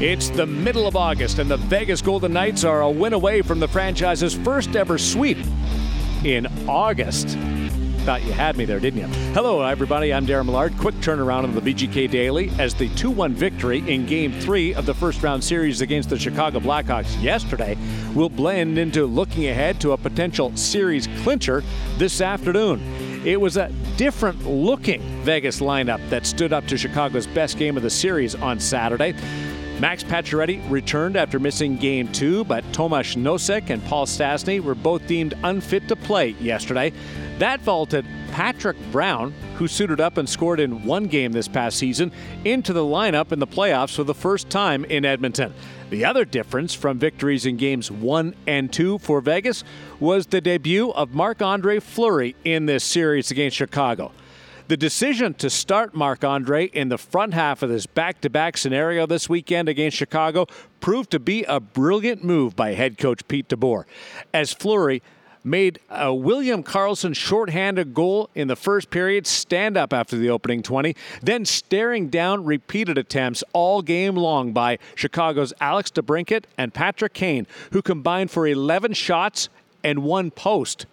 It's 0.00 0.30
the 0.30 0.46
middle 0.46 0.86
of 0.86 0.96
August, 0.96 1.40
and 1.40 1.50
the 1.50 1.58
Vegas 1.58 2.00
Golden 2.00 2.32
Knights 2.32 2.64
are 2.64 2.80
a 2.80 2.90
win 2.90 3.12
away 3.12 3.42
from 3.42 3.60
the 3.60 3.68
franchise's 3.68 4.32
first 4.32 4.74
ever 4.74 4.96
sweep 4.96 5.36
in 6.24 6.46
August. 6.66 7.36
Thought 8.06 8.22
you 8.24 8.32
had 8.32 8.56
me 8.56 8.64
there, 8.64 8.80
didn't 8.80 9.00
you? 9.00 9.06
Hello, 9.34 9.60
everybody. 9.60 10.14
I'm 10.14 10.26
Darren 10.26 10.46
Millard. 10.46 10.74
Quick 10.78 10.94
turnaround 10.96 11.44
on 11.44 11.54
the 11.54 11.60
VGK 11.60 12.10
Daily 12.10 12.50
as 12.58 12.72
the 12.72 12.88
2 12.94 13.10
1 13.10 13.34
victory 13.34 13.80
in 13.92 14.06
Game 14.06 14.32
3 14.32 14.72
of 14.72 14.86
the 14.86 14.94
first 14.94 15.22
round 15.22 15.44
series 15.44 15.82
against 15.82 16.08
the 16.08 16.18
Chicago 16.18 16.60
Blackhawks 16.60 17.22
yesterday 17.22 17.76
will 18.14 18.30
blend 18.30 18.78
into 18.78 19.04
looking 19.04 19.48
ahead 19.48 19.82
to 19.82 19.92
a 19.92 19.98
potential 19.98 20.56
series 20.56 21.08
clincher 21.22 21.62
this 21.98 22.22
afternoon. 22.22 22.80
It 23.26 23.38
was 23.38 23.58
a 23.58 23.68
different 23.98 24.46
looking 24.46 25.02
Vegas 25.24 25.60
lineup 25.60 26.00
that 26.08 26.24
stood 26.24 26.54
up 26.54 26.66
to 26.68 26.78
Chicago's 26.78 27.26
best 27.26 27.58
game 27.58 27.76
of 27.76 27.82
the 27.82 27.90
series 27.90 28.34
on 28.34 28.58
Saturday. 28.58 29.14
Max 29.80 30.04
Pacioretty 30.04 30.60
returned 30.70 31.16
after 31.16 31.38
missing 31.38 31.74
game 31.78 32.12
two, 32.12 32.44
but 32.44 32.70
Tomas 32.70 33.14
Nosek 33.14 33.70
and 33.70 33.82
Paul 33.86 34.04
Stastny 34.04 34.60
were 34.60 34.74
both 34.74 35.06
deemed 35.06 35.32
unfit 35.42 35.88
to 35.88 35.96
play 35.96 36.36
yesterday. 36.38 36.92
That 37.38 37.62
vaulted 37.62 38.04
Patrick 38.30 38.76
Brown, 38.92 39.32
who 39.54 39.66
suited 39.66 39.98
up 39.98 40.18
and 40.18 40.28
scored 40.28 40.60
in 40.60 40.84
one 40.84 41.06
game 41.06 41.32
this 41.32 41.48
past 41.48 41.78
season, 41.78 42.12
into 42.44 42.74
the 42.74 42.82
lineup 42.82 43.32
in 43.32 43.38
the 43.38 43.46
playoffs 43.46 43.96
for 43.96 44.04
the 44.04 44.12
first 44.12 44.50
time 44.50 44.84
in 44.84 45.06
Edmonton. 45.06 45.54
The 45.88 46.04
other 46.04 46.26
difference 46.26 46.74
from 46.74 46.98
victories 46.98 47.46
in 47.46 47.56
games 47.56 47.90
one 47.90 48.34
and 48.46 48.70
two 48.70 48.98
for 48.98 49.22
Vegas 49.22 49.64
was 49.98 50.26
the 50.26 50.42
debut 50.42 50.90
of 50.90 51.14
Marc 51.14 51.40
Andre 51.40 51.80
Fleury 51.80 52.36
in 52.44 52.66
this 52.66 52.84
series 52.84 53.30
against 53.30 53.56
Chicago. 53.56 54.12
The 54.70 54.76
decision 54.76 55.34
to 55.34 55.50
start 55.50 55.96
Marc 55.96 56.22
Andre 56.22 56.66
in 56.66 56.90
the 56.90 56.96
front 56.96 57.34
half 57.34 57.64
of 57.64 57.70
this 57.70 57.86
back 57.86 58.20
to 58.20 58.30
back 58.30 58.56
scenario 58.56 59.04
this 59.04 59.28
weekend 59.28 59.68
against 59.68 59.96
Chicago 59.96 60.46
proved 60.78 61.10
to 61.10 61.18
be 61.18 61.42
a 61.42 61.58
brilliant 61.58 62.22
move 62.22 62.54
by 62.54 62.74
head 62.74 62.96
coach 62.96 63.26
Pete 63.26 63.48
DeBoer. 63.48 63.82
As 64.32 64.52
Fleury 64.52 65.02
made 65.42 65.80
a 65.90 66.14
William 66.14 66.62
Karlsson 66.62 67.16
shorthanded 67.16 67.94
goal 67.94 68.30
in 68.36 68.46
the 68.46 68.54
first 68.54 68.90
period 68.90 69.26
stand 69.26 69.76
up 69.76 69.92
after 69.92 70.16
the 70.16 70.30
opening 70.30 70.62
20, 70.62 70.94
then 71.20 71.44
staring 71.44 72.08
down 72.08 72.44
repeated 72.44 72.96
attempts 72.96 73.42
all 73.52 73.82
game 73.82 74.14
long 74.14 74.52
by 74.52 74.78
Chicago's 74.94 75.52
Alex 75.60 75.90
DeBrincat 75.90 76.44
and 76.56 76.72
Patrick 76.72 77.12
Kane, 77.12 77.48
who 77.72 77.82
combined 77.82 78.30
for 78.30 78.46
11 78.46 78.92
shots 78.92 79.48
and 79.82 80.04
one 80.04 80.30
post. 80.30 80.86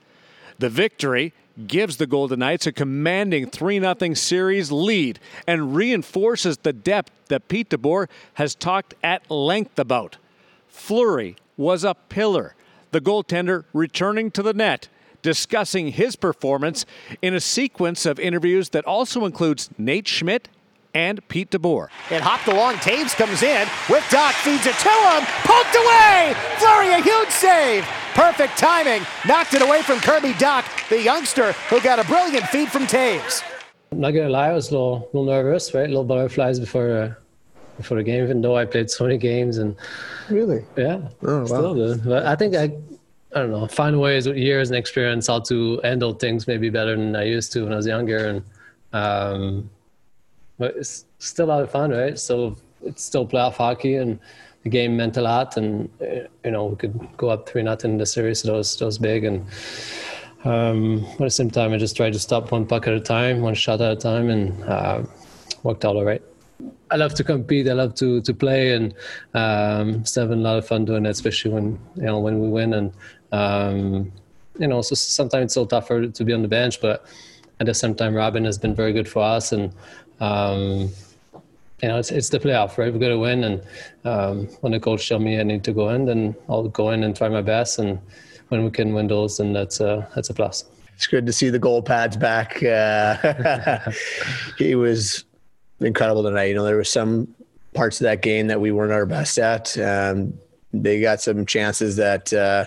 The 0.57 0.69
victory 0.69 1.31
gives 1.65 1.97
the 1.97 2.05
Golden 2.05 2.39
Knights 2.39 2.67
a 2.67 2.71
commanding 2.71 3.49
3 3.49 3.79
0 3.79 4.13
series 4.13 4.71
lead 4.71 5.19
and 5.47 5.75
reinforces 5.75 6.57
the 6.59 6.73
depth 6.73 7.11
that 7.29 7.47
Pete 7.47 7.69
DeBoer 7.69 8.07
has 8.35 8.53
talked 8.53 8.93
at 9.03 9.29
length 9.31 9.79
about. 9.79 10.17
Fleury 10.67 11.35
was 11.55 11.83
a 11.83 11.95
pillar, 11.95 12.55
the 12.91 13.01
goaltender 13.01 13.63
returning 13.73 14.29
to 14.31 14.43
the 14.43 14.53
net, 14.53 14.87
discussing 15.21 15.89
his 15.89 16.15
performance 16.15 16.85
in 17.21 17.33
a 17.33 17.39
sequence 17.39 18.05
of 18.05 18.19
interviews 18.19 18.69
that 18.69 18.85
also 18.85 19.25
includes 19.25 19.69
Nate 19.77 20.07
Schmidt 20.07 20.49
and 20.93 21.25
Pete 21.27 21.51
DeBoer. 21.51 21.89
It 22.09 22.21
hopped 22.21 22.47
along. 22.47 22.75
Toews 22.75 23.15
comes 23.15 23.43
in 23.43 23.67
with 23.89 24.03
Dach, 24.09 24.33
feeds 24.41 24.65
it 24.65 24.75
to 24.81 24.89
him. 24.89 25.21
Poked 25.45 25.75
away. 25.75 26.33
Fleury, 26.57 26.93
a 26.93 27.01
huge 27.01 27.29
save. 27.29 27.83
Perfect 28.13 28.57
timing. 28.57 29.05
Knocked 29.27 29.53
it 29.53 29.61
away 29.61 29.83
from 29.83 29.99
Kirby 29.99 30.33
Dach, 30.33 30.65
the 30.89 31.01
youngster 31.01 31.51
who 31.69 31.81
got 31.81 31.99
a 31.99 32.03
brilliant 32.05 32.45
feed 32.47 32.69
from 32.69 32.83
Toews. 32.83 33.43
I'm 33.91 33.99
not 33.99 34.11
gonna 34.11 34.29
lie, 34.29 34.49
I 34.49 34.53
was 34.53 34.69
a 34.69 34.71
little, 34.71 35.09
little 35.13 35.25
nervous, 35.25 35.73
right? 35.73 35.85
A 35.85 35.87
little 35.87 36.03
butterflies 36.03 36.59
before 36.59 36.97
uh, 36.97 37.13
before 37.77 37.97
the 37.97 38.03
game, 38.03 38.23
even 38.23 38.41
though 38.41 38.57
I 38.57 38.65
played 38.65 38.89
so 38.89 39.03
many 39.05 39.17
games 39.17 39.59
and 39.59 39.75
really, 40.29 40.65
yeah, 40.75 40.99
oh, 41.23 41.39
wow. 41.39 41.45
still 41.45 41.75
do. 41.75 41.95
But 42.03 42.25
I 42.25 42.35
think 42.35 42.55
I, 42.55 42.63
I 43.35 43.39
don't 43.41 43.51
know, 43.51 43.67
find 43.67 43.99
ways 43.99 44.27
with 44.27 44.37
years 44.37 44.69
and 44.69 44.77
experience 44.77 45.27
how 45.27 45.39
to 45.41 45.79
handle 45.83 46.13
things 46.13 46.47
maybe 46.47 46.69
better 46.69 46.95
than 46.95 47.15
I 47.15 47.23
used 47.23 47.51
to 47.53 47.63
when 47.63 47.73
I 47.73 47.75
was 47.75 47.87
younger, 47.87 48.27
and 48.27 48.43
um, 48.93 49.69
but 50.57 50.75
it's 50.75 51.05
still 51.19 51.45
a 51.45 51.49
lot 51.49 51.63
of 51.63 51.71
fun, 51.71 51.91
right? 51.91 52.17
So 52.17 52.57
it's 52.83 53.03
still 53.03 53.27
playoff 53.27 53.53
hockey, 53.53 53.95
and 53.95 54.19
the 54.63 54.69
game 54.69 54.97
meant 54.97 55.17
a 55.17 55.21
lot, 55.21 55.57
and 55.57 55.89
you 56.01 56.51
know 56.51 56.65
we 56.65 56.75
could 56.75 56.99
go 57.17 57.29
up 57.29 57.47
three 57.47 57.61
nothing 57.61 57.91
in 57.91 57.97
the 57.97 58.05
series, 58.05 58.41
so 58.41 58.47
that 58.47 58.57
was 58.57 58.75
that 58.77 58.85
was 58.85 58.97
big, 58.97 59.23
and 59.23 59.45
um, 60.43 61.01
but 61.01 61.13
at 61.13 61.27
the 61.27 61.29
same 61.29 61.49
time, 61.49 61.73
I 61.73 61.77
just 61.77 61.95
tried 61.95 62.13
to 62.13 62.19
stop 62.19 62.51
one 62.51 62.65
puck 62.65 62.87
at 62.87 62.93
a 62.93 62.99
time, 62.99 63.41
one 63.41 63.55
shot 63.55 63.81
at 63.81 63.91
a 63.91 63.95
time, 63.95 64.29
and 64.29 64.63
uh, 64.63 65.03
worked 65.63 65.85
out 65.85 65.95
all 65.95 66.05
right. 66.05 66.21
I 66.89 66.95
love 66.95 67.13
to 67.15 67.23
compete. 67.23 67.67
I 67.67 67.73
love 67.73 67.95
to 67.95 68.21
to 68.21 68.33
play, 68.33 68.73
and 68.73 68.93
um, 69.33 70.01
it's 70.01 70.15
having 70.15 70.39
a 70.39 70.41
lot 70.41 70.57
of 70.57 70.67
fun 70.67 70.85
doing 70.85 71.03
that, 71.03 71.09
especially 71.09 71.51
when 71.51 71.79
you 71.95 72.03
know 72.03 72.19
when 72.19 72.39
we 72.39 72.47
win. 72.49 72.73
And 72.73 72.93
um, 73.31 74.11
you 74.57 74.67
know, 74.67 74.81
so 74.81 74.95
sometimes 74.95 75.45
it's 75.45 75.53
so 75.53 75.65
tougher 75.65 76.07
to 76.07 76.23
be 76.23 76.33
on 76.33 76.41
the 76.41 76.47
bench, 76.47 76.81
but 76.81 77.05
at 77.59 77.65
the 77.65 77.73
same 77.73 77.95
time, 77.95 78.13
Robin 78.15 78.45
has 78.45 78.57
been 78.57 78.75
very 78.75 78.93
good 78.93 79.07
for 79.07 79.21
us, 79.21 79.51
and 79.51 79.73
um, 80.19 80.89
you 81.81 81.89
know, 81.89 81.97
it's 81.97 82.11
it's 82.11 82.29
the 82.29 82.39
playoff, 82.39 82.77
right? 82.77 82.91
We 82.91 82.99
got 82.99 83.09
to 83.09 83.19
win, 83.19 83.43
and 83.43 83.61
um, 84.05 84.47
when 84.61 84.71
the 84.71 84.79
coach 84.79 85.07
tell 85.07 85.19
me 85.19 85.39
I 85.39 85.43
need 85.43 85.63
to 85.65 85.73
go 85.73 85.89
in, 85.89 86.05
then 86.05 86.35
I'll 86.49 86.69
go 86.69 86.91
in 86.91 87.03
and 87.03 87.15
try 87.15 87.29
my 87.29 87.41
best, 87.41 87.79
and 87.79 87.99
when 88.49 88.63
we 88.63 88.71
can 88.71 88.93
win 88.93 89.07
those, 89.07 89.37
then 89.37 89.53
that's 89.53 89.79
a 89.79 90.07
that's 90.15 90.29
a 90.29 90.33
plus. 90.33 90.65
It's 90.95 91.07
good 91.07 91.25
to 91.27 91.33
see 91.33 91.49
the 91.49 91.59
goal 91.59 91.83
pads 91.83 92.17
back. 92.17 92.61
Uh, 92.63 93.91
he 94.57 94.73
was 94.75 95.25
incredible 95.79 96.23
tonight. 96.23 96.45
You 96.45 96.55
know, 96.55 96.63
there 96.63 96.75
were 96.75 96.83
some 96.83 97.35
parts 97.73 98.01
of 98.01 98.05
that 98.05 98.21
game 98.23 98.47
that 98.47 98.59
we 98.59 98.71
weren't 98.71 98.91
our 98.91 99.05
best 99.05 99.37
at. 99.37 99.77
Um, 99.77 100.33
they 100.73 100.99
got 100.99 101.21
some 101.21 101.45
chances 101.45 101.95
that 101.97 102.33
uh, 102.33 102.65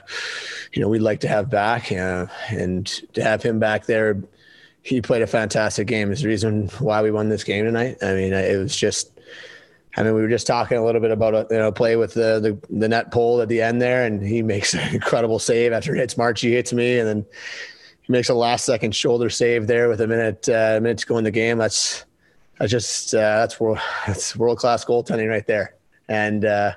you 0.72 0.80
know 0.80 0.88
we'd 0.88 1.00
like 1.00 1.20
to 1.20 1.28
have 1.28 1.50
back, 1.50 1.92
uh, 1.92 2.26
and 2.48 2.86
to 3.14 3.22
have 3.22 3.42
him 3.42 3.58
back 3.58 3.86
there, 3.86 4.22
he 4.82 5.00
played 5.00 5.22
a 5.22 5.26
fantastic 5.26 5.86
game. 5.86 6.10
Is 6.12 6.22
the 6.22 6.28
reason 6.28 6.69
why 6.78 7.02
we 7.02 7.10
won 7.10 7.28
this 7.28 7.44
game 7.44 7.64
tonight. 7.64 7.98
I 8.02 8.14
mean, 8.14 8.32
it 8.32 8.56
was 8.56 8.76
just. 8.76 9.12
I 9.96 10.02
mean, 10.02 10.14
we 10.14 10.22
were 10.22 10.28
just 10.28 10.46
talking 10.46 10.78
a 10.78 10.84
little 10.84 11.00
bit 11.00 11.10
about 11.10 11.34
a 11.34 11.46
you 11.50 11.58
know 11.58 11.72
play 11.72 11.96
with 11.96 12.14
the, 12.14 12.40
the, 12.40 12.76
the 12.76 12.88
net 12.88 13.10
pole 13.10 13.40
at 13.40 13.48
the 13.48 13.60
end 13.60 13.82
there, 13.82 14.04
and 14.04 14.22
he 14.22 14.42
makes 14.54 14.74
an 14.74 14.94
incredible 14.94 15.38
save 15.38 15.72
after 15.72 15.94
hits 15.94 16.14
Marchie 16.14 16.50
hits 16.50 16.72
me, 16.72 16.98
and 16.98 17.08
then 17.08 17.26
he 18.02 18.12
makes 18.12 18.28
a 18.28 18.34
last 18.34 18.64
second 18.64 18.94
shoulder 18.94 19.30
save 19.30 19.66
there 19.66 19.88
with 19.88 20.00
a 20.00 20.06
minute 20.06 20.48
uh, 20.48 20.78
minute 20.80 20.98
to 20.98 21.06
go 21.06 21.18
in 21.18 21.24
the 21.24 21.30
game. 21.30 21.58
That's 21.58 22.04
that's 22.58 22.70
just 22.70 23.14
uh, 23.14 23.18
that's 23.18 23.58
world 23.58 23.78
that's 24.06 24.36
world 24.36 24.58
class 24.58 24.84
goaltending 24.84 25.28
right 25.28 25.46
there. 25.46 25.74
And 26.08 26.44
uh, 26.44 26.74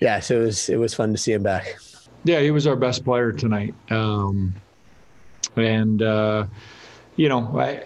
yeah, 0.00 0.20
so 0.20 0.40
it 0.40 0.44
was 0.44 0.68
it 0.68 0.76
was 0.76 0.94
fun 0.94 1.12
to 1.12 1.18
see 1.18 1.32
him 1.32 1.42
back. 1.42 1.76
Yeah, 2.24 2.40
he 2.40 2.50
was 2.50 2.66
our 2.66 2.74
best 2.74 3.04
player 3.04 3.30
tonight, 3.30 3.74
um, 3.90 4.52
and 5.54 6.02
uh, 6.02 6.46
you 7.14 7.28
know, 7.28 7.56
I, 7.58 7.84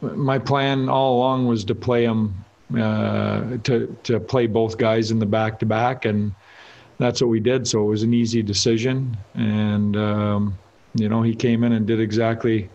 my 0.00 0.38
plan 0.38 0.88
all 0.88 1.16
along 1.16 1.48
was 1.48 1.64
to 1.64 1.74
play 1.74 2.04
him 2.04 2.44
uh, 2.78 3.58
to 3.64 3.96
to 4.04 4.20
play 4.20 4.46
both 4.46 4.78
guys 4.78 5.10
in 5.10 5.18
the 5.18 5.26
back 5.26 5.58
to 5.60 5.66
back, 5.66 6.04
and 6.04 6.34
that's 6.98 7.20
what 7.20 7.28
we 7.28 7.40
did. 7.40 7.66
So 7.66 7.82
it 7.82 7.86
was 7.86 8.02
an 8.02 8.14
easy 8.14 8.42
decision, 8.42 9.16
and 9.34 9.96
um, 9.96 10.58
you 10.94 11.08
know, 11.08 11.22
he 11.22 11.34
came 11.34 11.64
in 11.64 11.72
and 11.72 11.86
did 11.86 12.00
exactly 12.00 12.68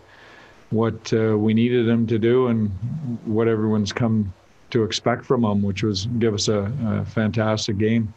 what 0.69 1.13
uh, 1.13 1.37
we 1.37 1.53
needed 1.53 1.87
him 1.87 2.05
to 2.07 2.19
do 2.19 2.47
and 2.47 2.69
what 3.25 3.47
everyone's 3.47 3.93
come 3.93 4.33
to 4.69 4.83
expect 4.83 5.25
from 5.25 5.45
him, 5.45 5.61
which 5.61 5.83
was 5.83 6.07
give 6.19 6.33
us 6.33 6.49
a, 6.49 6.71
a 6.85 7.05
fantastic 7.05 7.77
game. 7.77 8.13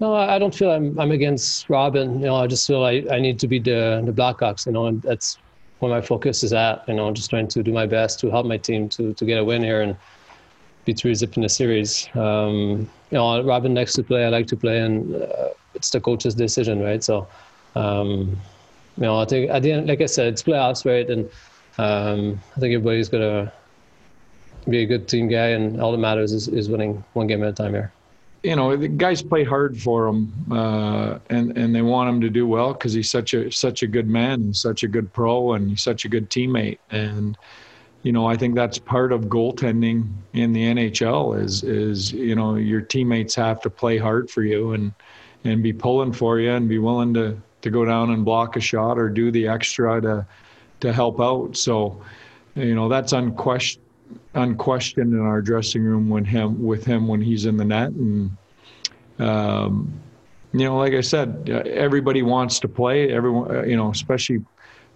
No, 0.00 0.14
I 0.14 0.38
don't 0.38 0.54
feel 0.54 0.70
I'm 0.70 0.98
I'm 0.98 1.10
against 1.10 1.68
Robin. 1.68 2.20
You 2.20 2.26
know, 2.26 2.36
I 2.36 2.46
just 2.46 2.66
feel 2.66 2.84
I, 2.84 3.04
I 3.10 3.20
need 3.20 3.38
to 3.40 3.48
be 3.48 3.58
the 3.58 4.02
the 4.04 4.12
Blackhawks. 4.12 4.66
You 4.66 4.72
know, 4.72 4.86
and 4.86 5.00
that's 5.02 5.38
where 5.78 5.90
my 5.90 6.00
focus 6.00 6.42
is 6.42 6.52
at. 6.52 6.84
You 6.86 6.94
know, 6.94 7.08
I'm 7.08 7.14
just 7.14 7.30
trying 7.30 7.48
to 7.48 7.62
do 7.62 7.72
my 7.72 7.86
best 7.86 8.20
to 8.20 8.30
help 8.30 8.46
my 8.46 8.58
team 8.58 8.88
to 8.90 9.14
to 9.14 9.24
get 9.24 9.38
a 9.38 9.44
win 9.44 9.62
here 9.62 9.82
and 9.82 9.96
be 10.84 10.92
three 10.92 11.14
zip 11.14 11.36
in 11.36 11.42
the 11.42 11.48
series. 11.48 12.08
Um, 12.14 12.90
you 13.10 13.18
know, 13.18 13.42
Robin 13.42 13.74
likes 13.74 13.92
to 13.94 14.02
play, 14.02 14.24
I 14.24 14.28
like 14.28 14.46
to 14.48 14.56
play, 14.56 14.78
and 14.80 15.14
uh, 15.14 15.48
it's 15.74 15.90
the 15.90 16.00
coach's 16.00 16.34
decision, 16.34 16.82
right? 16.82 17.02
So, 17.02 17.26
um, 17.74 18.40
you 18.96 19.04
know, 19.04 19.18
I 19.18 19.24
think 19.24 19.50
at 19.50 19.62
the 19.62 19.72
end, 19.72 19.88
like 19.88 20.00
I 20.00 20.06
said, 20.06 20.28
it's 20.28 20.42
playoffs, 20.42 20.84
right? 20.84 21.08
And 21.08 21.30
um, 21.78 22.40
I 22.56 22.60
think 22.60 22.74
everybody's 22.74 23.08
gonna 23.08 23.52
be 24.68 24.82
a 24.82 24.86
good 24.86 25.08
team 25.08 25.28
guy, 25.28 25.48
and 25.48 25.80
all 25.80 25.92
that 25.92 25.98
matters 25.98 26.32
is, 26.32 26.48
is 26.48 26.68
winning 26.68 27.02
one 27.14 27.26
game 27.26 27.42
at 27.42 27.48
a 27.48 27.52
time 27.52 27.72
here. 27.72 27.92
You 28.42 28.56
know, 28.56 28.76
the 28.76 28.88
guys 28.88 29.22
play 29.22 29.44
hard 29.44 29.80
for 29.80 30.08
him, 30.08 30.32
uh, 30.50 31.18
and 31.30 31.56
and 31.56 31.74
they 31.74 31.82
want 31.82 32.10
him 32.10 32.20
to 32.22 32.28
do 32.28 32.46
well 32.46 32.72
because 32.72 32.92
he's 32.92 33.08
such 33.08 33.34
a 33.34 33.52
such 33.52 33.82
a 33.82 33.86
good 33.86 34.08
man, 34.08 34.52
such 34.52 34.82
a 34.82 34.88
good 34.88 35.12
pro, 35.12 35.52
and 35.52 35.78
such 35.78 36.04
a 36.04 36.08
good 36.08 36.28
teammate. 36.28 36.78
And 36.90 37.38
you 38.02 38.12
know, 38.12 38.26
I 38.26 38.36
think 38.36 38.54
that's 38.54 38.78
part 38.78 39.12
of 39.12 39.22
goaltending 39.22 40.10
in 40.32 40.52
the 40.52 40.62
NHL 40.62 41.40
is 41.40 41.62
is 41.62 42.12
you 42.12 42.34
know 42.34 42.56
your 42.56 42.80
teammates 42.80 43.34
have 43.36 43.60
to 43.62 43.70
play 43.70 43.98
hard 43.98 44.30
for 44.30 44.42
you 44.42 44.72
and 44.72 44.92
and 45.44 45.62
be 45.62 45.72
pulling 45.72 46.12
for 46.12 46.40
you 46.40 46.50
and 46.50 46.68
be 46.68 46.78
willing 46.78 47.14
to 47.14 47.40
to 47.62 47.70
go 47.70 47.84
down 47.84 48.10
and 48.10 48.24
block 48.24 48.56
a 48.56 48.60
shot 48.60 48.98
or 48.98 49.08
do 49.08 49.30
the 49.30 49.46
extra 49.46 50.00
to 50.00 50.26
to 50.80 50.92
help 50.92 51.20
out. 51.20 51.56
So, 51.56 52.02
you 52.56 52.74
know, 52.74 52.88
that's 52.88 53.12
unquestioned 53.12 53.84
unquestioned 54.34 55.12
in 55.12 55.20
our 55.20 55.40
dressing 55.40 55.82
room 55.82 56.10
when 56.10 56.24
him 56.24 56.62
with 56.62 56.84
him 56.84 57.08
when 57.08 57.20
he's 57.20 57.46
in 57.46 57.56
the 57.56 57.64
net 57.64 57.90
and 57.90 58.36
um, 59.18 59.92
you 60.52 60.66
know, 60.66 60.76
like 60.76 60.92
I 60.92 61.00
said, 61.00 61.48
uh, 61.50 61.62
everybody 61.70 62.22
wants 62.22 62.60
to 62.60 62.68
play. 62.68 63.10
Everyone, 63.10 63.56
uh, 63.56 63.62
you 63.62 63.76
know, 63.76 63.90
especially 63.90 64.44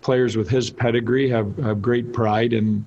players 0.06 0.36
with 0.36 0.48
his 0.48 0.70
pedigree 0.70 1.28
have, 1.28 1.56
have 1.58 1.82
great 1.82 2.12
pride 2.12 2.52
in 2.52 2.86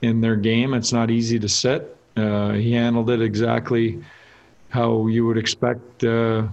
in 0.00 0.20
their 0.22 0.34
game. 0.34 0.72
It's 0.72 0.92
not 0.92 1.10
easy 1.10 1.38
to 1.38 1.48
sit. 1.48 1.94
Uh, 2.16 2.52
he 2.52 2.72
handled 2.72 3.10
it 3.10 3.20
exactly 3.20 4.02
how 4.70 5.06
you 5.06 5.26
would 5.26 5.36
expect. 5.36 6.02
Uh, 6.02 6.48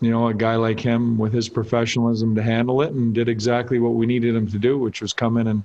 you 0.00 0.10
know, 0.10 0.28
a 0.28 0.34
guy 0.34 0.56
like 0.56 0.78
him 0.78 1.18
with 1.18 1.32
his 1.32 1.48
professionalism 1.48 2.34
to 2.36 2.42
handle 2.42 2.82
it, 2.82 2.92
and 2.92 3.12
did 3.14 3.28
exactly 3.28 3.78
what 3.80 3.94
we 3.94 4.06
needed 4.06 4.36
him 4.36 4.46
to 4.46 4.58
do, 4.58 4.78
which 4.78 5.02
was 5.02 5.12
come 5.12 5.36
in 5.36 5.48
and 5.48 5.64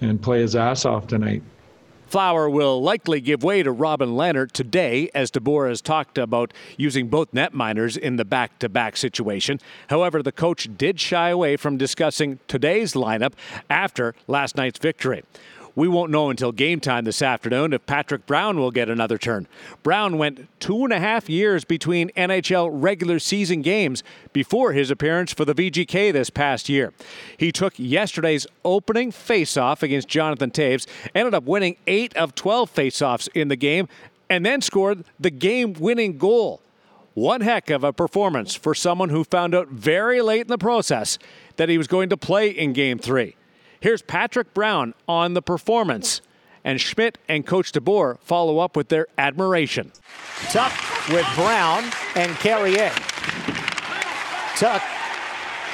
and 0.00 0.20
play 0.20 0.40
his 0.40 0.56
ass 0.56 0.84
off 0.84 1.06
tonight. 1.06 1.42
Flower 2.10 2.50
will 2.50 2.82
likely 2.82 3.20
give 3.20 3.44
way 3.44 3.62
to 3.62 3.70
Robin 3.70 4.08
Lehner 4.10 4.50
today, 4.50 5.08
as 5.14 5.30
DeBoer 5.30 5.68
has 5.68 5.80
talked 5.80 6.18
about 6.18 6.52
using 6.76 7.06
both 7.06 7.30
netminders 7.30 7.96
in 7.96 8.16
the 8.16 8.24
back 8.24 8.58
to 8.58 8.68
back 8.68 8.96
situation. 8.96 9.60
However, 9.90 10.20
the 10.20 10.32
coach 10.32 10.68
did 10.76 10.98
shy 10.98 11.28
away 11.28 11.56
from 11.56 11.76
discussing 11.76 12.40
today's 12.48 12.94
lineup 12.94 13.34
after 13.70 14.16
last 14.26 14.56
night's 14.56 14.80
victory. 14.80 15.22
We 15.74 15.88
won't 15.88 16.10
know 16.10 16.30
until 16.30 16.52
game 16.52 16.80
time 16.80 17.04
this 17.04 17.22
afternoon 17.22 17.72
if 17.72 17.86
Patrick 17.86 18.26
Brown 18.26 18.58
will 18.58 18.70
get 18.70 18.90
another 18.90 19.18
turn. 19.18 19.46
Brown 19.82 20.18
went 20.18 20.48
two 20.60 20.84
and 20.84 20.92
a 20.92 20.98
half 20.98 21.28
years 21.28 21.64
between 21.64 22.10
NHL 22.10 22.68
regular 22.72 23.18
season 23.18 23.62
games 23.62 24.02
before 24.32 24.72
his 24.72 24.90
appearance 24.90 25.32
for 25.32 25.44
the 25.44 25.54
VGK 25.54 26.12
this 26.12 26.30
past 26.30 26.68
year. 26.68 26.92
He 27.36 27.52
took 27.52 27.74
yesterday's 27.76 28.46
opening 28.64 29.12
faceoff 29.12 29.82
against 29.82 30.08
Jonathan 30.08 30.50
Toews, 30.50 30.86
ended 31.14 31.34
up 31.34 31.44
winning 31.44 31.76
8 31.86 32.16
of 32.16 32.34
12 32.34 32.74
faceoffs 32.74 33.28
in 33.34 33.48
the 33.48 33.56
game, 33.56 33.88
and 34.28 34.44
then 34.44 34.60
scored 34.60 35.04
the 35.18 35.30
game 35.30 35.74
winning 35.74 36.18
goal. 36.18 36.60
One 37.14 37.40
heck 37.40 37.70
of 37.70 37.82
a 37.82 37.92
performance 37.92 38.54
for 38.54 38.74
someone 38.74 39.08
who 39.08 39.24
found 39.24 39.54
out 39.54 39.68
very 39.68 40.20
late 40.22 40.42
in 40.42 40.46
the 40.46 40.58
process 40.58 41.18
that 41.56 41.68
he 41.68 41.76
was 41.76 41.88
going 41.88 42.08
to 42.10 42.16
play 42.16 42.48
in 42.50 42.72
game 42.72 42.98
three. 42.98 43.34
Here's 43.80 44.02
Patrick 44.02 44.52
Brown 44.52 44.92
on 45.08 45.32
the 45.32 45.40
performance, 45.40 46.20
and 46.62 46.78
Schmidt 46.78 47.16
and 47.30 47.46
Coach 47.46 47.72
DeBoer 47.72 48.18
follow 48.20 48.58
up 48.58 48.76
with 48.76 48.88
their 48.88 49.06
admiration. 49.16 49.90
Tuch 50.50 51.08
with 51.08 51.26
Brown 51.34 51.84
and 52.14 52.36
Carrier. 52.36 52.92
Tuch 54.56 54.82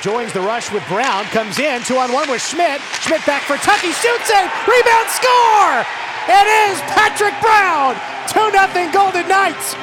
joins 0.03 0.33
the 0.33 0.41
rush 0.41 0.71
with 0.71 0.87
Brown, 0.87 1.25
comes 1.35 1.59
in, 1.59 1.83
two 1.83 1.97
on 1.97 2.13
one 2.13 2.31
with 2.31 2.41
Schmidt. 2.41 2.81
Schmidt 3.03 3.27
back 3.27 3.43
for 3.43 3.57
Tuch, 3.57 3.81
he 3.81 3.91
shoots 3.91 4.31
it, 4.31 4.47
rebound, 4.71 5.09
score! 5.11 5.83
It 6.31 6.47
is 6.71 6.79
Patrick 6.95 7.35
Brown, 7.43 7.97
2 8.31 8.53
0 8.53 8.93
Golden 8.93 9.27
Knights. 9.27 9.75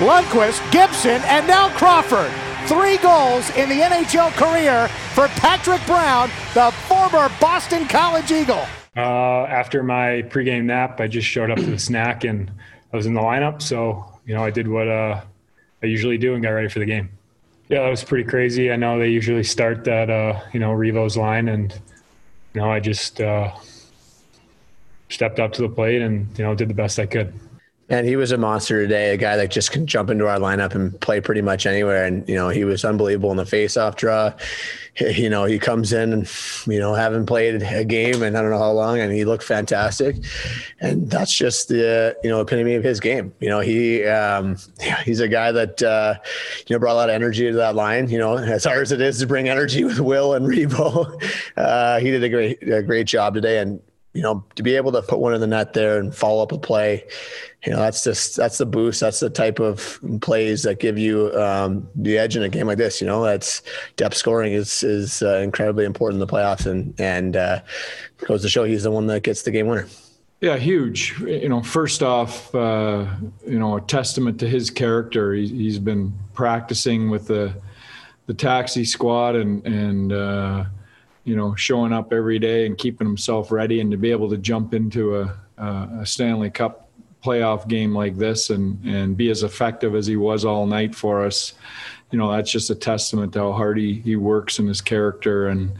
Lundqvist, 0.00 0.60
Gibson, 0.70 1.22
and 1.24 1.46
now 1.46 1.70
Crawford. 1.78 2.49
Three 2.70 2.98
goals 2.98 3.50
in 3.56 3.68
the 3.68 3.80
NHL 3.80 4.30
career 4.34 4.86
for 5.12 5.26
Patrick 5.40 5.84
Brown, 5.86 6.30
the 6.54 6.70
former 6.86 7.28
Boston 7.40 7.84
College 7.88 8.30
Eagle. 8.30 8.64
Uh, 8.96 9.42
after 9.46 9.82
my 9.82 10.22
pregame 10.28 10.66
nap, 10.66 11.00
I 11.00 11.08
just 11.08 11.26
showed 11.26 11.50
up 11.50 11.58
to 11.58 11.66
the 11.66 11.80
snack 11.80 12.22
and 12.22 12.48
I 12.92 12.96
was 12.96 13.06
in 13.06 13.14
the 13.14 13.20
lineup. 13.20 13.60
So, 13.60 14.04
you 14.24 14.36
know, 14.36 14.44
I 14.44 14.50
did 14.50 14.68
what 14.68 14.86
uh, 14.86 15.20
I 15.82 15.86
usually 15.86 16.16
do 16.16 16.34
and 16.34 16.44
got 16.44 16.50
ready 16.50 16.68
for 16.68 16.78
the 16.78 16.86
game. 16.86 17.10
Yeah, 17.68 17.82
that 17.82 17.90
was 17.90 18.04
pretty 18.04 18.30
crazy. 18.30 18.70
I 18.70 18.76
know 18.76 19.00
they 19.00 19.08
usually 19.08 19.42
start 19.42 19.82
that, 19.86 20.08
uh, 20.08 20.40
you 20.52 20.60
know, 20.60 20.70
Revo's 20.70 21.16
line, 21.16 21.48
and, 21.48 21.72
you 22.54 22.60
know, 22.60 22.70
I 22.70 22.78
just 22.78 23.20
uh, 23.20 23.50
stepped 25.08 25.40
up 25.40 25.54
to 25.54 25.62
the 25.62 25.68
plate 25.68 26.02
and, 26.02 26.38
you 26.38 26.44
know, 26.44 26.54
did 26.54 26.68
the 26.68 26.74
best 26.74 27.00
I 27.00 27.06
could. 27.06 27.34
And 27.90 28.06
he 28.06 28.14
was 28.14 28.30
a 28.30 28.38
monster 28.38 28.80
today, 28.80 29.12
a 29.12 29.16
guy 29.16 29.36
that 29.36 29.50
just 29.50 29.72
can 29.72 29.84
jump 29.84 30.10
into 30.10 30.28
our 30.28 30.38
lineup 30.38 30.76
and 30.76 30.98
play 31.00 31.20
pretty 31.20 31.42
much 31.42 31.66
anywhere. 31.66 32.04
And, 32.04 32.26
you 32.28 32.36
know, 32.36 32.48
he 32.48 32.64
was 32.64 32.84
unbelievable 32.84 33.32
in 33.32 33.36
the 33.36 33.42
faceoff 33.42 33.96
draw. 33.96 34.32
You 34.98 35.30
know, 35.30 35.44
he 35.44 35.58
comes 35.58 35.92
in 35.92 36.12
and, 36.12 36.30
you 36.66 36.78
know, 36.78 36.94
haven't 36.94 37.26
played 37.26 37.62
a 37.62 37.84
game 37.84 38.22
and 38.22 38.36
I 38.36 38.42
don't 38.42 38.50
know 38.50 38.58
how 38.58 38.72
long, 38.72 38.98
and 38.98 39.12
he 39.12 39.24
looked 39.24 39.44
fantastic. 39.44 40.16
And 40.80 41.10
that's 41.10 41.32
just 41.32 41.68
the, 41.68 42.16
you 42.22 42.28
know, 42.28 42.40
epitome 42.40 42.74
of 42.74 42.84
his 42.84 43.00
game. 43.00 43.32
You 43.40 43.48
know, 43.48 43.60
he, 43.60 44.04
um, 44.04 44.56
he's 45.04 45.20
a 45.20 45.28
guy 45.28 45.52
that, 45.52 45.82
uh, 45.82 46.14
you 46.66 46.74
know, 46.74 46.80
brought 46.80 46.94
a 46.94 47.00
lot 47.00 47.08
of 47.08 47.14
energy 47.14 47.50
to 47.50 47.56
that 47.56 47.76
line, 47.76 48.08
you 48.08 48.18
know, 48.18 48.36
as 48.36 48.64
hard 48.64 48.82
as 48.82 48.92
it 48.92 49.00
is 49.00 49.18
to 49.20 49.26
bring 49.26 49.48
energy 49.48 49.84
with 49.84 50.00
Will 50.00 50.34
and 50.34 50.46
Revo. 50.46 51.20
Uh, 51.56 51.98
he 51.98 52.10
did 52.10 52.22
a 52.22 52.28
great, 52.28 52.62
a 52.68 52.82
great 52.82 53.06
job 53.06 53.34
today. 53.34 53.58
And, 53.58 53.80
you 54.12 54.22
know, 54.22 54.44
to 54.56 54.62
be 54.62 54.74
able 54.74 54.90
to 54.92 55.02
put 55.02 55.20
one 55.20 55.34
in 55.34 55.40
the 55.40 55.46
net 55.46 55.72
there 55.72 55.98
and 55.98 56.14
follow 56.14 56.42
up 56.42 56.50
a 56.50 56.58
play, 56.58 57.04
you 57.64 57.72
know, 57.72 57.78
that's 57.78 58.02
just 58.02 58.36
that's 58.36 58.58
the 58.58 58.66
boost. 58.66 59.00
That's 59.00 59.20
the 59.20 59.30
type 59.30 59.60
of 59.60 60.00
plays 60.20 60.62
that 60.64 60.80
give 60.80 60.98
you 60.98 61.32
um, 61.34 61.88
the 61.94 62.18
edge 62.18 62.36
in 62.36 62.42
a 62.42 62.48
game 62.48 62.66
like 62.66 62.78
this. 62.78 63.00
You 63.00 63.06
know, 63.06 63.22
that's 63.22 63.62
depth 63.96 64.16
scoring 64.16 64.52
is 64.52 64.82
is 64.82 65.22
uh, 65.22 65.38
incredibly 65.38 65.84
important 65.84 66.20
in 66.20 66.26
the 66.26 66.32
playoffs, 66.32 66.66
and 66.66 66.98
and 66.98 67.36
uh, 67.36 67.60
goes 68.26 68.42
to 68.42 68.48
show 68.48 68.64
he's 68.64 68.82
the 68.82 68.90
one 68.90 69.06
that 69.08 69.22
gets 69.22 69.42
the 69.42 69.50
game 69.50 69.66
winner. 69.66 69.86
Yeah, 70.40 70.56
huge. 70.56 71.20
You 71.20 71.50
know, 71.50 71.62
first 71.62 72.02
off, 72.02 72.52
uh, 72.54 73.06
you 73.46 73.58
know, 73.58 73.76
a 73.76 73.80
testament 73.82 74.40
to 74.40 74.48
his 74.48 74.70
character. 74.70 75.34
He, 75.34 75.46
he's 75.46 75.78
been 75.78 76.14
practicing 76.32 77.10
with 77.10 77.26
the 77.26 77.54
the 78.26 78.34
taxi 78.34 78.84
squad 78.84 79.36
and 79.36 79.64
and 79.66 80.12
uh, 80.12 80.64
you 81.24 81.36
know 81.36 81.54
showing 81.54 81.92
up 81.92 82.12
every 82.12 82.38
day 82.38 82.66
and 82.66 82.76
keeping 82.78 83.06
himself 83.06 83.50
ready, 83.50 83.80
and 83.80 83.90
to 83.90 83.96
be 83.96 84.10
able 84.10 84.30
to 84.30 84.36
jump 84.36 84.74
into 84.74 85.20
a, 85.20 85.36
a 85.58 86.06
Stanley 86.06 86.50
Cup 86.50 86.88
playoff 87.22 87.68
game 87.68 87.94
like 87.94 88.16
this 88.16 88.50
and 88.50 88.82
and 88.84 89.16
be 89.16 89.30
as 89.30 89.42
effective 89.42 89.94
as 89.94 90.06
he 90.06 90.16
was 90.16 90.44
all 90.44 90.66
night 90.66 90.94
for 90.94 91.24
us, 91.24 91.54
you 92.10 92.18
know, 92.18 92.30
that's 92.30 92.50
just 92.50 92.70
a 92.70 92.74
testament 92.74 93.32
to 93.32 93.40
how 93.40 93.52
hard 93.52 93.78
he, 93.78 93.94
he 93.94 94.16
works 94.16 94.58
and 94.58 94.68
his 94.68 94.80
character. 94.80 95.48
And 95.48 95.70
you 95.70 95.76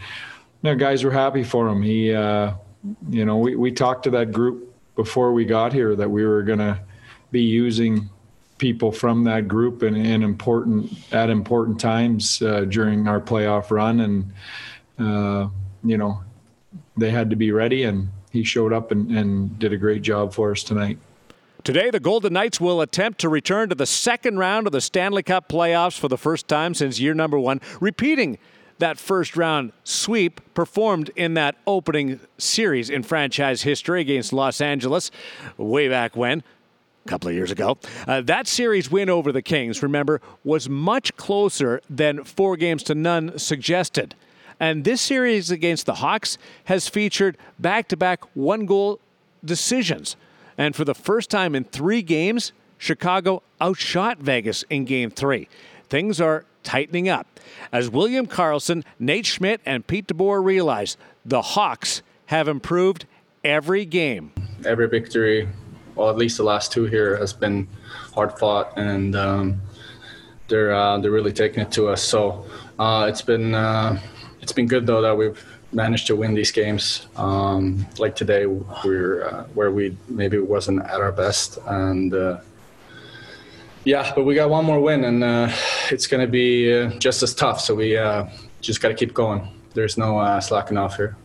know, 0.63 0.75
guys 0.77 1.03
were 1.03 1.11
happy 1.11 1.43
for 1.43 1.69
him. 1.69 1.83
He, 1.83 2.13
uh, 2.13 2.53
you 3.09 3.25
know, 3.25 3.39
we, 3.39 3.57
we 3.57 3.73
talked 3.73 4.05
to 4.05 4.11
that 4.11 4.33
group 4.33 4.75
before 4.95 5.33
we 5.33 5.45
got 5.45 5.73
here 5.73 5.97
that 5.97 6.11
we 6.11 6.25
were 6.25 6.43
going 6.43 6.59
to 6.59 6.79
be 7.31 7.43
using 7.43 8.09
people 8.59 8.93
from 8.93 9.25
that 9.25 9.49
group 9.49 9.83
in, 9.83 9.97
in 9.97 10.23
important 10.23 10.93
at 11.13 11.31
important 11.31 11.81
times 11.81 12.43
uh, 12.43 12.61
during 12.69 13.09
our 13.09 13.21
playoff 13.21 13.71
run 13.71 14.01
and 14.01 14.33
uh, 15.00 15.49
you 15.82 15.97
know 15.97 16.23
they 16.97 17.11
had 17.11 17.30
to 17.30 17.37
be 17.37 17.50
ready 17.52 17.85
and 17.85 18.09
he 18.30 18.45
showed 18.45 18.73
up 18.73 18.92
and, 18.92 19.11
and 19.11 19.59
did 19.59 19.73
a 19.73 19.76
great 19.76 20.02
job 20.02 20.33
for 20.33 20.52
us 20.52 20.62
tonight 20.62 20.99
Today, 21.62 21.90
the 21.90 22.00
Golden 22.00 22.33
Knights 22.33 22.59
will 22.59 22.80
attempt 22.80 23.21
to 23.21 23.28
return 23.28 23.69
to 23.69 23.75
the 23.75 23.85
second 23.85 24.38
round 24.38 24.66
of 24.66 24.73
the 24.73 24.80
Stanley 24.80 25.23
Cup 25.23 25.47
playoffs 25.47 25.99
for 25.99 26.09
the 26.09 26.16
first 26.16 26.49
time 26.49 26.73
since 26.73 26.99
year 26.99 27.12
number 27.12 27.38
one, 27.38 27.61
repeating 27.83 28.38
that 28.78 28.99
first 28.99 29.37
round 29.37 29.73
sweep 29.85 30.40
performed 30.54 31.11
in 31.16 31.35
that 31.35 31.57
opening 31.66 32.19
series 32.38 32.88
in 32.88 33.02
franchise 33.02 33.61
history 33.62 34.00
against 34.00 34.33
Los 34.33 34.62
Angeles 34.62 35.11
way 35.59 35.87
back 35.87 36.16
when. 36.16 36.42
A 37.04 37.09
couple 37.09 37.28
of 37.28 37.35
years 37.35 37.50
ago. 37.50 37.76
Uh, 38.07 38.23
that 38.23 38.47
series 38.47 38.90
win 38.90 39.11
over 39.11 39.30
the 39.30 39.42
Kings, 39.42 39.83
remember, 39.83 40.23
was 40.45 40.66
much 40.69 41.14
closer 41.16 41.83
than 41.90 42.25
four 42.25 42.57
games 42.57 42.83
to 42.85 42.95
none 42.95 43.38
suggested. 43.38 44.14
And 44.61 44.85
this 44.85 45.00
series 45.00 45.50
against 45.50 45.87
the 45.87 45.95
Hawks 45.95 46.37
has 46.64 46.87
featured 46.87 47.38
back 47.59 47.88
to 47.88 47.97
back 47.97 48.23
one 48.35 48.67
goal 48.67 49.00
decisions. 49.43 50.17
And 50.59 50.76
for 50.76 50.85
the 50.85 50.95
first 50.95 51.31
time 51.31 51.55
in 51.55 51.64
three 51.64 52.02
games, 52.02 52.52
Chicago 52.76 53.43
outshot 53.61 54.19
Vegas 54.19 54.62
in 54.64 54.85
game 54.85 55.11
three. 55.11 55.49
Things 55.88 56.21
are 56.21 56.45
tightening 56.62 57.09
up. 57.09 57.26
As 57.73 57.88
William 57.88 58.26
Karlsson, 58.26 58.85
Nate 58.99 59.26
Schmidt, 59.26 59.62
and 59.64 59.87
Pete 59.87 60.07
DeBoer 60.07 60.45
realize, 60.45 60.99
the 61.25 61.40
Hawks 61.40 62.02
have 62.26 62.47
improved 62.47 63.07
every 63.43 63.87
game. 63.87 64.33
Every 64.67 64.88
victory, 64.88 65.49
well, 65.95 66.11
at 66.11 66.17
least 66.17 66.37
the 66.37 66.45
last 66.45 66.71
two 66.71 66.85
here, 66.85 67.17
has 67.17 67.33
been 67.33 67.67
hard 68.14 68.38
fought, 68.38 68.76
and 68.76 69.17
um, 69.17 69.61
they're 70.49 70.75
uh, 70.75 70.99
they're 70.99 71.11
really 71.11 71.33
taking 71.33 71.61
it 71.62 71.71
to 71.73 71.88
us. 71.88 72.02
So 72.02 72.45
uh, 72.79 73.07
it's 73.09 73.23
been 73.23 73.55
uh, 73.55 73.99
it's 74.40 74.52
been 74.52 74.66
good 74.66 74.87
though 74.87 75.02
that 75.02 75.16
we've 75.16 75.42
managed 75.73 76.06
to 76.09 76.16
win 76.16 76.35
these 76.35 76.50
games. 76.50 77.06
Um, 77.16 77.87
like 77.99 78.16
today, 78.16 78.47
we're 78.47 79.25
uh, 79.25 79.44
where 79.54 79.70
we 79.70 79.97
maybe 80.09 80.38
wasn't 80.38 80.82
at 80.85 81.00
our 81.00 81.12
best, 81.12 81.59
and 81.66 82.12
uh, 82.14 82.40
yeah, 83.85 84.12
but 84.14 84.25
we 84.25 84.35
got 84.35 84.50
one 84.50 84.64
more 84.64 84.80
win, 84.80 85.04
and 85.04 85.25
uh, 85.25 85.49
it's 85.90 86.06
going 86.06 86.25
to 86.25 86.30
be 86.30 86.73
uh, 86.73 86.90
just 86.99 87.23
as 87.23 87.35
tough. 87.35 87.61
So 87.61 87.75
we 87.75 87.97
uh, 87.97 88.26
just 88.61 88.80
got 88.80 88.88
to 88.88 88.94
keep 88.94 89.14
going. 89.14 89.49
There's 89.75 89.97
no 89.97 90.18
uh, 90.18 90.40
slacking 90.40 90.76
off 90.76 90.97
here. 90.97 91.16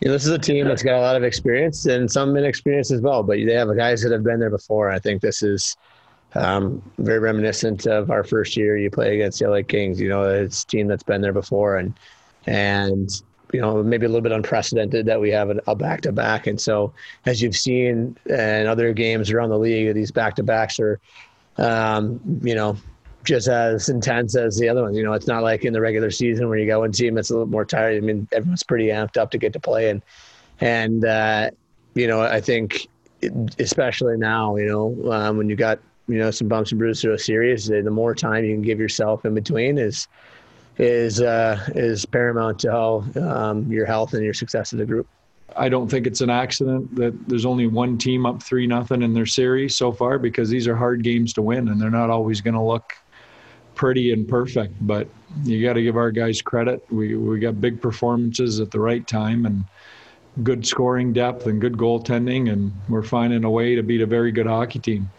Yeah, 0.00 0.10
this 0.10 0.24
is 0.24 0.30
a 0.30 0.38
team 0.38 0.66
that's 0.66 0.82
got 0.82 0.96
a 0.96 1.00
lot 1.00 1.16
of 1.16 1.22
experience 1.22 1.86
and 1.86 2.10
some 2.10 2.36
inexperience 2.36 2.90
as 2.90 3.00
well, 3.00 3.22
but 3.22 3.36
they 3.36 3.52
have 3.52 3.74
guys 3.76 4.02
that 4.02 4.10
have 4.10 4.24
been 4.24 4.40
there 4.40 4.50
before. 4.50 4.90
I 4.90 4.98
think 4.98 5.22
this 5.22 5.42
is 5.42 5.76
um, 6.34 6.82
very 6.98 7.20
reminiscent 7.20 7.86
of 7.86 8.10
our 8.10 8.24
first 8.24 8.56
year. 8.56 8.76
You 8.76 8.90
play 8.90 9.14
against 9.14 9.38
the 9.38 9.48
LA 9.48 9.62
Kings. 9.62 10.00
You 10.00 10.08
know, 10.08 10.24
it's 10.24 10.64
a 10.64 10.66
team 10.66 10.88
that's 10.88 11.04
been 11.04 11.20
there 11.20 11.32
before, 11.32 11.76
and 11.76 11.94
and 12.46 13.10
you 13.52 13.60
know, 13.60 13.82
maybe 13.82 14.06
a 14.06 14.08
little 14.08 14.22
bit 14.22 14.32
unprecedented 14.32 15.06
that 15.06 15.20
we 15.20 15.30
have 15.30 15.50
a 15.66 15.76
back 15.76 16.00
to 16.02 16.12
back. 16.12 16.46
And 16.46 16.60
so, 16.60 16.92
as 17.26 17.42
you've 17.42 17.56
seen 17.56 18.16
in 18.26 18.66
other 18.66 18.92
games 18.92 19.30
around 19.30 19.50
the 19.50 19.58
league, 19.58 19.94
these 19.94 20.10
back 20.10 20.36
to 20.36 20.42
backs 20.42 20.80
are, 20.80 20.98
um, 21.58 22.18
you 22.42 22.54
know, 22.54 22.76
just 23.24 23.48
as 23.48 23.88
intense 23.88 24.36
as 24.36 24.56
the 24.58 24.68
other 24.68 24.82
ones. 24.82 24.96
You 24.96 25.04
know, 25.04 25.12
it's 25.12 25.26
not 25.26 25.42
like 25.42 25.64
in 25.64 25.72
the 25.72 25.80
regular 25.80 26.10
season 26.10 26.48
where 26.48 26.58
you 26.58 26.66
go 26.66 26.82
and 26.82 26.94
team 26.94 27.18
it's 27.18 27.30
a 27.30 27.34
little 27.34 27.46
more 27.46 27.64
tired. 27.64 27.96
I 27.96 28.00
mean, 28.00 28.26
everyone's 28.32 28.62
pretty 28.62 28.86
amped 28.86 29.18
up 29.18 29.30
to 29.32 29.38
get 29.38 29.52
to 29.52 29.60
play. 29.60 29.90
And, 29.90 30.02
and, 30.60 31.04
uh, 31.04 31.50
you 31.94 32.06
know, 32.06 32.22
I 32.22 32.40
think, 32.40 32.88
especially 33.58 34.16
now, 34.16 34.56
you 34.56 34.66
know, 34.66 35.12
um, 35.12 35.36
when 35.36 35.48
you 35.48 35.56
got, 35.56 35.78
you 36.08 36.18
know, 36.18 36.30
some 36.30 36.48
bumps 36.48 36.72
and 36.72 36.78
bruises 36.78 37.02
through 37.02 37.12
a 37.12 37.18
series, 37.18 37.66
the 37.66 37.82
more 37.82 38.14
time 38.14 38.44
you 38.44 38.54
can 38.54 38.62
give 38.62 38.80
yourself 38.80 39.24
in 39.24 39.34
between 39.34 39.78
is, 39.78 40.08
is 40.78 41.20
uh, 41.20 41.58
is 41.74 42.06
paramount 42.06 42.60
to 42.60 42.70
how 42.70 43.04
um, 43.20 43.70
your 43.70 43.86
health 43.86 44.14
and 44.14 44.24
your 44.24 44.34
success 44.34 44.72
as 44.72 44.80
a 44.80 44.86
group. 44.86 45.06
I 45.56 45.68
don't 45.68 45.88
think 45.88 46.06
it's 46.06 46.22
an 46.22 46.30
accident 46.30 46.94
that 46.94 47.28
there's 47.28 47.44
only 47.44 47.66
one 47.66 47.98
team 47.98 48.24
up 48.24 48.42
three 48.42 48.66
nothing 48.66 49.02
in 49.02 49.12
their 49.12 49.26
series 49.26 49.76
so 49.76 49.92
far 49.92 50.18
because 50.18 50.48
these 50.48 50.66
are 50.66 50.76
hard 50.76 51.02
games 51.02 51.34
to 51.34 51.42
win 51.42 51.68
and 51.68 51.80
they're 51.80 51.90
not 51.90 52.08
always 52.08 52.40
going 52.40 52.54
to 52.54 52.62
look 52.62 52.94
pretty 53.74 54.12
and 54.12 54.26
perfect. 54.26 54.74
But 54.86 55.08
you 55.44 55.62
got 55.62 55.74
to 55.74 55.82
give 55.82 55.96
our 55.96 56.10
guys 56.10 56.40
credit. 56.42 56.84
We 56.90 57.16
we 57.16 57.38
got 57.38 57.60
big 57.60 57.80
performances 57.80 58.60
at 58.60 58.70
the 58.70 58.80
right 58.80 59.06
time 59.06 59.46
and 59.46 59.64
good 60.42 60.66
scoring 60.66 61.12
depth 61.12 61.46
and 61.46 61.60
good 61.60 61.74
goaltending, 61.74 62.50
and 62.50 62.72
we're 62.88 63.02
finding 63.02 63.44
a 63.44 63.50
way 63.50 63.74
to 63.74 63.82
beat 63.82 64.00
a 64.00 64.06
very 64.06 64.32
good 64.32 64.46
hockey 64.46 64.78
team. 64.78 65.10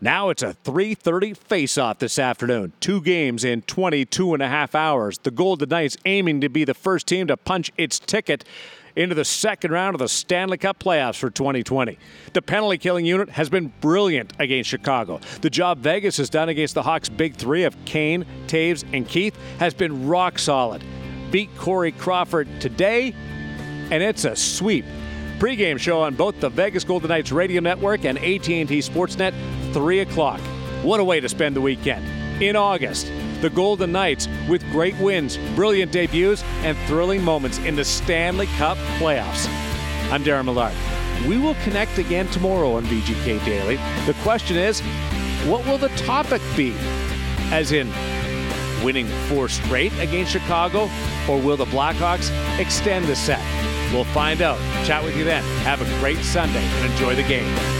Now 0.00 0.28
it's 0.28 0.44
a 0.44 0.54
3:30 0.62 1.34
face-off 1.36 1.98
this 1.98 2.20
afternoon. 2.20 2.72
Two 2.78 3.00
games 3.00 3.42
in 3.44 3.62
22 3.62 4.32
and 4.32 4.42
a 4.42 4.48
half 4.48 4.76
hours. 4.76 5.18
The 5.18 5.32
Golden 5.32 5.68
Knights 5.68 5.96
aiming 6.04 6.40
to 6.42 6.48
be 6.48 6.64
the 6.64 6.74
first 6.74 7.08
team 7.08 7.26
to 7.26 7.36
punch 7.36 7.72
its 7.76 7.98
ticket 7.98 8.44
into 8.94 9.16
the 9.16 9.24
second 9.24 9.72
round 9.72 9.96
of 9.96 9.98
the 9.98 10.08
Stanley 10.08 10.56
Cup 10.56 10.78
playoffs 10.78 11.18
for 11.18 11.30
2020. 11.30 11.98
The 12.32 12.42
penalty 12.42 12.78
killing 12.78 13.06
unit 13.06 13.30
has 13.30 13.48
been 13.48 13.72
brilliant 13.80 14.32
against 14.38 14.70
Chicago. 14.70 15.18
The 15.40 15.50
job 15.50 15.78
Vegas 15.78 16.16
has 16.18 16.30
done 16.30 16.48
against 16.48 16.74
the 16.74 16.82
Hawks' 16.82 17.08
big 17.08 17.34
three 17.34 17.64
of 17.64 17.76
Kane, 17.84 18.24
Toews, 18.46 18.84
and 18.92 19.06
Keith 19.06 19.36
has 19.58 19.74
been 19.74 20.06
rock 20.06 20.38
solid. 20.38 20.82
Beat 21.32 21.50
Corey 21.56 21.90
Crawford 21.92 22.48
today, 22.60 23.14
and 23.90 24.00
it's 24.00 24.24
a 24.24 24.36
sweep. 24.36 24.84
Pre-game 25.38 25.78
show 25.78 26.00
on 26.02 26.16
both 26.16 26.40
the 26.40 26.48
Vegas 26.48 26.82
Golden 26.82 27.10
Knights 27.10 27.30
radio 27.30 27.60
network 27.60 28.04
and 28.04 28.18
AT&T 28.18 28.66
Sportsnet 28.66 29.32
3 29.72 30.00
o'clock. 30.00 30.40
What 30.82 30.98
a 30.98 31.04
way 31.04 31.20
to 31.20 31.28
spend 31.28 31.54
the 31.54 31.60
weekend. 31.60 32.04
In 32.42 32.56
August, 32.56 33.12
the 33.40 33.48
Golden 33.48 33.92
Knights 33.92 34.26
with 34.48 34.68
great 34.72 34.96
wins, 34.98 35.38
brilliant 35.54 35.92
debuts, 35.92 36.42
and 36.64 36.76
thrilling 36.88 37.22
moments 37.22 37.58
in 37.58 37.76
the 37.76 37.84
Stanley 37.84 38.46
Cup 38.56 38.76
playoffs. 38.98 39.46
I'm 40.10 40.24
Darren 40.24 40.46
Millard. 40.46 40.74
We 41.28 41.38
will 41.38 41.54
connect 41.62 41.98
again 41.98 42.26
tomorrow 42.28 42.72
on 42.72 42.84
VGK 42.86 43.44
Daily. 43.44 43.76
The 44.06 44.16
question 44.24 44.56
is, 44.56 44.80
what 45.46 45.64
will 45.66 45.78
the 45.78 45.88
topic 45.90 46.42
be? 46.56 46.74
As 47.52 47.70
in, 47.70 47.88
winning 48.84 49.06
four 49.28 49.48
straight 49.48 49.92
against 50.00 50.32
Chicago, 50.32 50.90
or 51.28 51.40
will 51.40 51.56
the 51.56 51.66
Blackhawks 51.66 52.30
extend 52.58 53.06
the 53.06 53.14
set? 53.14 53.57
We'll 53.92 54.04
find 54.04 54.42
out. 54.42 54.58
Chat 54.84 55.02
with 55.02 55.16
you 55.16 55.24
then. 55.24 55.42
Have 55.62 55.80
a 55.80 56.00
great 56.00 56.18
Sunday 56.18 56.64
and 56.64 56.92
enjoy 56.92 57.14
the 57.14 57.22
game. 57.22 57.77